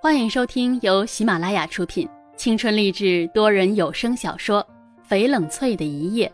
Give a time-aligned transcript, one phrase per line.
[0.00, 4.64] 欢迎收听由喜马拉雅出品、青春励志多人有声小说
[5.10, 6.32] 《翡冷翠的一夜》，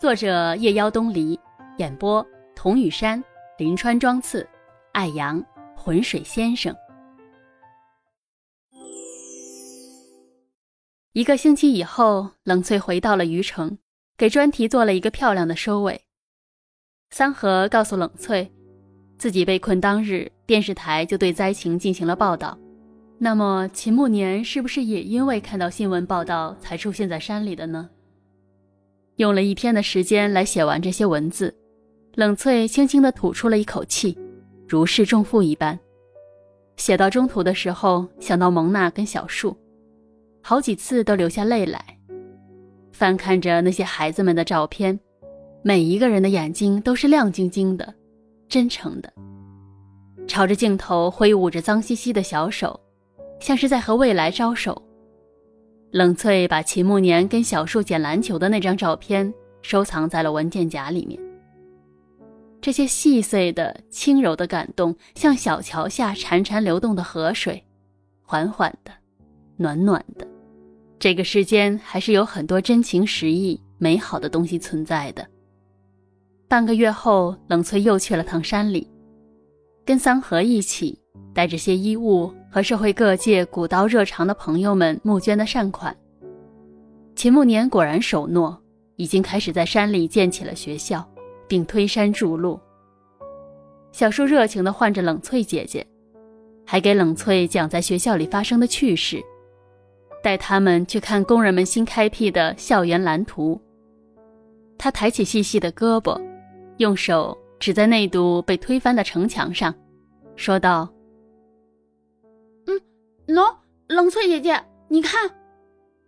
[0.00, 1.40] 作者夜妖东篱，
[1.78, 2.24] 演播
[2.54, 3.22] 童雨山、
[3.56, 4.46] 林川、庄次、
[4.92, 5.42] 爱阳、
[5.74, 6.76] 浑水先生。
[11.14, 13.78] 一个星期以后，冷翠回到了余城，
[14.18, 15.98] 给专题做了一个漂亮的收尾。
[17.08, 18.52] 三河告诉冷翠，
[19.16, 22.56] 自己被困当日，电视台就对灾情进行了报道。
[23.24, 27.88] 那么秦慕年是不是也因为看到新闻报道才出现在山里的呢？
[29.14, 31.54] 用了一天的时间来写完这些文字，
[32.16, 34.18] 冷翠轻轻地吐出了一口气，
[34.66, 35.78] 如释重负一般。
[36.76, 39.56] 写到中途的时候，想到蒙娜跟小树，
[40.42, 41.80] 好几次都流下泪来。
[42.90, 44.98] 翻看着那些孩子们的照片，
[45.62, 47.94] 每一个人的眼睛都是亮晶晶的，
[48.48, 49.12] 真诚的，
[50.26, 52.80] 朝着镜头挥舞着脏兮兮的小手。
[53.42, 54.80] 像是在和未来招手。
[55.90, 59.30] 冷翠把秦慕年跟小树捡篮球的那张照片
[59.60, 61.20] 收藏在了文件夹里面。
[62.60, 67.62] 这些细碎的、轻柔的感动，像小桥下潺潺流动的河水，
[68.22, 68.92] 缓缓的，
[69.56, 70.26] 暖暖的。
[71.00, 75.26] 这个世间还是有很多真情实意、美好的东西存在的。
[76.46, 78.88] 半个月后，冷翠又去了趟山里，
[79.84, 81.01] 跟桑河一起。
[81.34, 85.96] 带着些衣物和社会各界古道热肠的朋友们募捐的善款，
[87.16, 88.60] 秦慕年果然守诺，
[88.96, 91.06] 已经开始在山里建起了学校，
[91.48, 92.60] 并推山筑路。
[93.92, 95.86] 小树热情地唤着冷翠姐姐，
[96.66, 99.22] 还给冷翠讲在学校里发生的趣事，
[100.22, 103.60] 带他们去看工人们新开辟的校园蓝图。
[104.76, 106.20] 他抬起细细的胳膊，
[106.76, 109.74] 用手指在那堵被推翻的城墙上，
[110.36, 110.86] 说道。
[113.32, 113.56] 喏，
[113.88, 115.30] 冷翠姐姐，你看，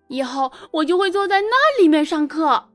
[0.08, 2.68] 以后我就会坐在那里面上课。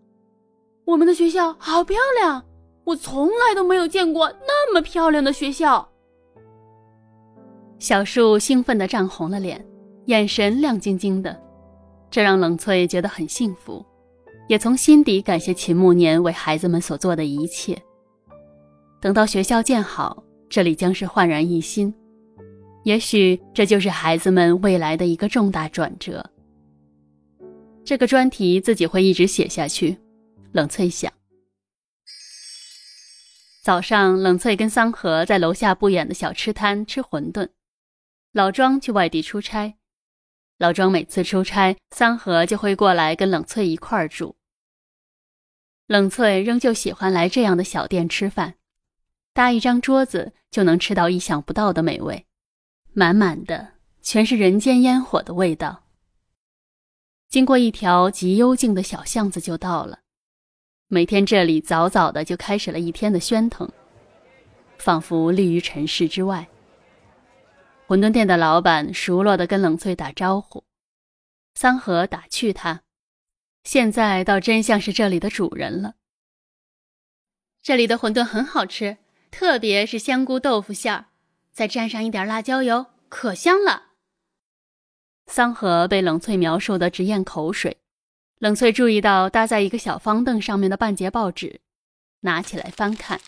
[0.85, 2.43] 我们的学校好漂亮，
[2.83, 5.87] 我从来都没有见过那么漂亮的学校。
[7.77, 9.63] 小树兴奋的涨红了脸，
[10.05, 11.39] 眼神亮晶晶的，
[12.09, 13.85] 这让冷翠觉得很幸福，
[14.47, 17.79] 也从心底感谢秦慕年为孩子们所做的一切。
[18.99, 21.93] 等到学校建好，这里将是焕然一新。
[22.83, 26.27] 也许这就是孩子们未来的一个重大转折。
[27.83, 29.97] 这个专题自己会一直写下去，
[30.51, 31.11] 冷翠想。
[33.61, 37.49] 早上，冷翠跟桑河在楼下不远的小吃摊吃馄饨。
[38.31, 39.75] 老庄去外地出差，
[40.57, 44.35] 老庄每次出差，桑河就会过来跟冷翠一块儿住。
[45.87, 48.55] 冷翠仍旧喜欢来这样的小店吃饭，
[49.33, 52.25] 搭一张桌子就能吃到意想不到的美味。
[52.99, 55.85] 满满的全是人间烟火的味道。
[57.29, 59.99] 经过一条极幽静的小巷子就到了。
[60.89, 63.71] 每天这里早早的就开始了一天的喧腾，
[64.77, 66.49] 仿佛立于尘世之外。
[67.87, 70.65] 馄饨店的老板熟络的跟冷翠打招呼，
[71.55, 72.81] 桑河打趣他，
[73.63, 75.93] 现在倒真像是这里的主人了。
[77.61, 78.97] 这里的馄饨很好吃，
[79.31, 81.05] 特别是香菇豆腐馅儿。
[81.59, 83.87] 再蘸上一点辣椒油，可香了。
[85.27, 87.75] 桑河被冷翠描述的直咽口水。
[88.37, 91.59] 冷翠注意到搭在一个小方凳上面的半截报纸，
[92.21, 93.19] 拿起来翻看。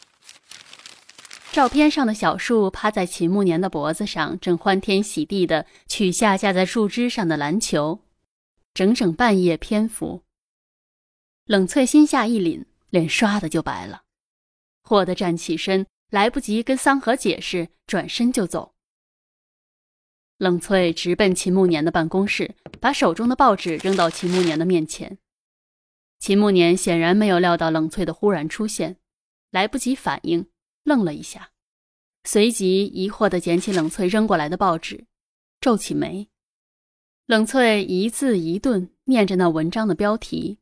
[1.52, 8.00] 照片上的小树趴在秦慕年的脖子上，正欢天喜地的取下架在树枝上的篮球，
[8.74, 10.24] 整整半页篇幅。
[11.44, 14.04] 冷翠心下一凛，脸唰的就白了，
[14.84, 15.86] 霍的站起身。
[16.12, 18.76] 来不及跟桑河解释，转身就走。
[20.38, 25.18] 冷翠直奔秦慕年的办公室，把手中的报纸扔到秦慕年的面前。
[26.20, 28.98] 秦慕年显然没有料到冷翠的忽然出现，
[29.52, 30.48] 来不及反应，
[30.84, 31.52] 愣了一下，
[32.26, 35.06] 随即疑惑地捡起冷翠扔过来的报纸，
[35.62, 36.30] 皱起眉。
[37.26, 40.58] 冷翠一字一顿念着那文章的标题。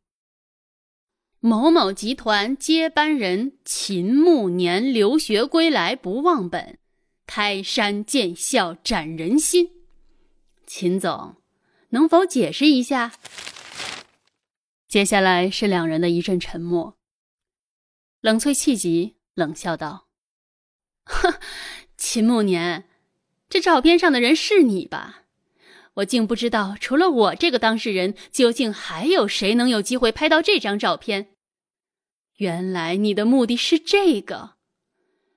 [1.41, 6.77] 某某集团接班人秦慕年留学归来不忘本，
[7.25, 9.71] 开山见笑斩人心。
[10.68, 11.38] 秦总，
[11.91, 13.13] 能否解释一下？
[14.89, 16.97] 接下来是两人的一阵沉默。
[18.19, 20.07] 冷翠气急，冷笑道
[21.06, 21.35] ：“哼，
[21.95, 22.89] 秦慕年，
[23.47, 25.24] 这照片上的人是你吧？
[25.99, 31.35] 我竟不知道，除了我这个当事人，究竟还有谁能有机会拍到这张照片？”
[32.37, 34.55] 原来你的目的是这个，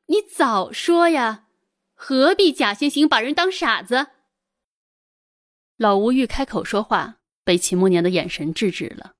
[0.07, 1.49] 你早说呀！
[1.95, 4.09] 何必假惺惺把人当傻子？
[5.77, 9.15] 老吴欲开口说话，被秦慕年的眼神制止了。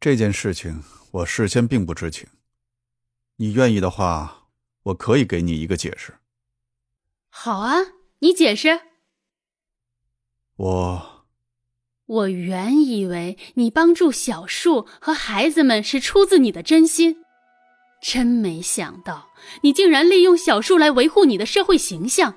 [0.00, 0.82] 这件事情
[1.12, 2.28] 我事先并不知情，
[3.36, 4.48] 你愿意的话，
[4.84, 6.18] 我可以给你一个解释。
[7.28, 7.76] 好啊，
[8.18, 8.91] 你解释。
[10.62, 11.24] 我，
[12.06, 17.16] 我原以为你帮助小树和孩子们是出自你的真心，
[18.00, 19.30] 真没想到
[19.62, 22.36] 你竟然利用小树来维护你的社会形象。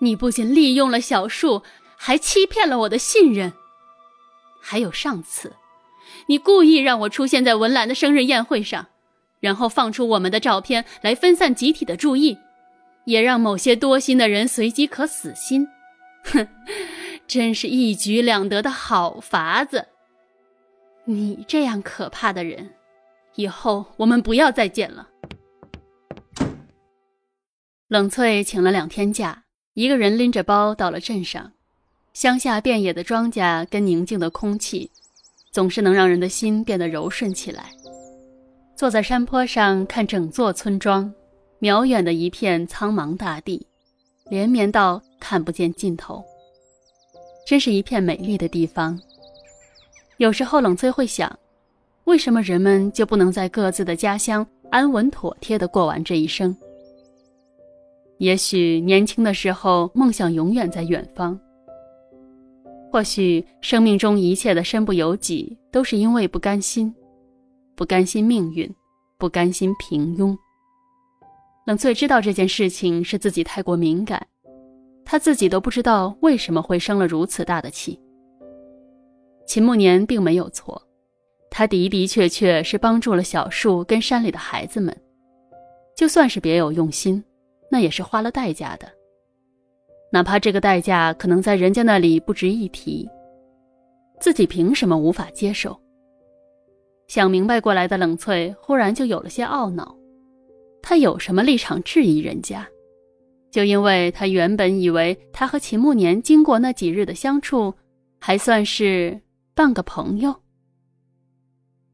[0.00, 1.62] 你不仅利用了小树，
[1.98, 3.52] 还欺骗了我的信任。
[4.58, 5.54] 还有上次。
[6.28, 8.86] 你故意让我出现在文兰的生日宴会上，
[9.40, 12.38] 然后放出我们的照片来分散集体的注意，
[13.04, 15.68] 也让某些多心的人随即可死心。
[16.24, 16.48] 哼，
[17.28, 19.86] 真是一举两得的好法子。
[21.04, 22.70] 你这样可怕的人，
[23.36, 25.08] 以后我们不要再见了。
[27.86, 29.44] 冷翠请了两天假，
[29.74, 31.52] 一个人拎着包到了镇上，
[32.12, 34.90] 乡下遍野的庄稼跟宁静的空气。
[35.50, 37.70] 总是能让人的心变得柔顺起来。
[38.76, 41.12] 坐在山坡上看整座村庄，
[41.58, 43.66] 渺远的一片苍茫大地，
[44.30, 46.22] 连绵到看不见尽头。
[47.48, 49.00] 真是一片美丽的地方。
[50.18, 51.34] 有时候冷翠会想，
[52.04, 56.54] 为什么人们就不能在各自的家乡安稳妥帖地过完这一生？
[58.18, 61.40] 也许年轻的时候梦想永远在远方。
[62.92, 66.94] 或许生命中一切的身不由己，都是因为不甘心，
[67.74, 68.70] 不甘心命运，
[69.16, 70.36] 不甘心平庸。
[71.64, 74.26] 冷翠知道这件事情是自己太过敏感，
[75.10, 77.98] 他自己都不知道为什么会生了如此大的气。
[79.46, 80.80] 秦慕年并没有错，
[81.50, 84.94] 他的的确确是帮助了小树跟山里的孩子们，
[85.96, 87.24] 就算是别有用心，
[87.70, 88.86] 那也是花了代价的。
[90.12, 93.08] 哪怕这个代价可能在人家那里不值一提，
[94.20, 95.74] 自己凭什么无法接受？
[97.06, 99.96] 想明白过来的冷翠忽然就有了些懊恼，
[100.82, 102.68] 他有什么立场质疑人家？
[103.50, 107.74] 就因为他原本以为他和秦慕年经过那几日的相处，
[108.18, 109.20] 还算是
[109.54, 110.42] 半个朋友。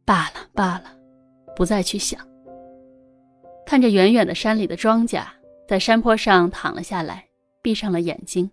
[0.04, 0.96] 罢了罢了，
[1.56, 2.20] 不再去想。
[3.66, 5.24] 看着远远的山里的庄稼，
[5.66, 7.26] 在山坡上躺了下来。
[7.62, 8.50] 闭上了眼睛。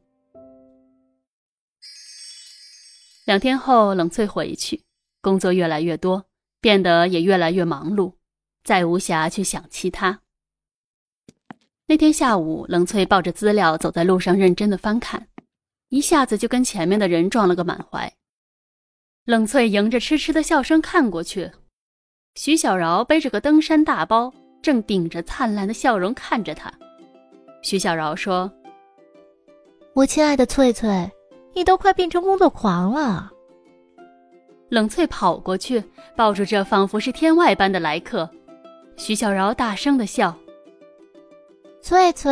[3.25, 4.81] 两天后，冷翠回去，
[5.21, 6.25] 工作越来越多，
[6.62, 8.13] 变得也越来越忙碌，
[8.63, 10.20] 再无暇去想其他。
[11.92, 15.28] 那天下午，冷翠抱着资料走在路上，认真的翻看，
[15.90, 18.10] 一下子就跟前面的人撞了个满怀。
[19.26, 21.52] 冷翠迎着痴痴的笑声看过去，
[22.36, 26.72] 徐小饶背着个登山大包，正顶着灿烂的笑容看着他。
[27.62, 28.50] 徐小饶说。
[29.94, 31.12] 我亲爱的翠翠，
[31.54, 33.30] 你都快变成工作狂了。
[34.70, 35.84] 冷翠跑过去，
[36.16, 38.30] 抱住这仿佛是天外般的来客。
[38.96, 40.34] 徐小饶大声的笑
[41.81, 42.31] ：“翠翠，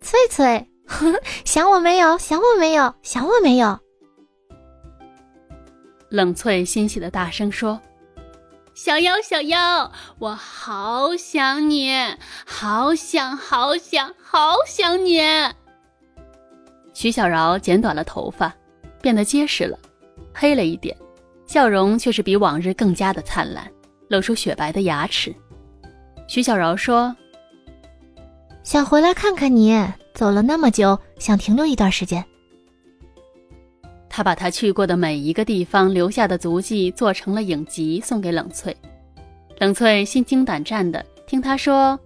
[0.00, 0.68] 翠翠，
[1.44, 2.18] 想我没有？
[2.18, 2.94] 想我没有？
[3.02, 3.78] 想我没有？”
[6.10, 7.80] 冷翠欣喜的大声说
[8.74, 11.92] ：“小妖，小妖，我好想你，
[12.44, 15.20] 好想，好想，好想你。”
[16.92, 18.54] 徐小饶剪短了头发，
[19.00, 19.78] 变得结实了，
[20.34, 20.94] 黑了一点，
[21.46, 23.70] 笑容却是比往日更加的灿烂，
[24.08, 25.34] 露出雪白的牙齿。
[26.28, 27.16] 徐小饶说
[28.62, 29.74] ：“想回来看看你，
[30.14, 32.24] 走了那么久，想停留一段时间。”
[34.08, 38.76] 他把他去过的每一个地方留下的足迹做成了影集，送给冷翠。
[39.58, 41.98] 冷翠心惊胆战的听他说，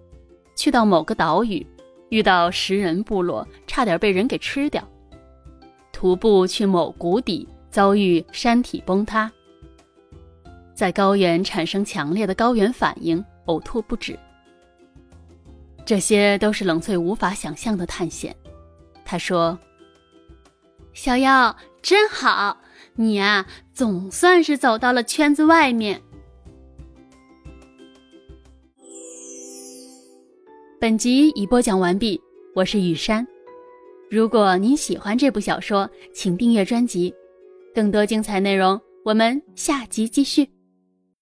[0.55, 1.65] 去到某个岛屿。
[2.09, 4.81] 遇到食人部落，差点被人给吃掉；
[5.91, 9.27] 徒步去某谷底，遭遇山体崩塌；
[10.75, 14.17] 在高原产生强烈的高原反应，呕吐不止。
[15.85, 18.35] 这些都是冷翠无法想象的探险。
[19.05, 19.57] 他说
[20.93, 22.57] ：“小妖真好，
[22.95, 26.01] 你啊，总算是走到了圈子外面。”
[30.81, 32.19] 本集已播讲完毕，
[32.55, 33.25] 我是雨山。
[34.09, 37.13] 如果您喜欢这部小说，请订阅专辑，
[37.73, 40.54] 更多精彩内容我们下集继续。